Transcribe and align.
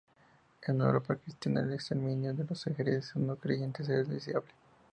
En 0.65 0.79
la 0.79 0.85
Europa 0.87 1.15
cristiana, 1.17 1.59
el 1.61 1.73
exterminio 1.73 2.33
de 2.33 2.43
los 2.43 2.65
herejes 2.65 3.15
o 3.15 3.19
"no 3.19 3.35
creyentes" 3.35 3.87
era 3.87 4.03
deseable. 4.03 4.49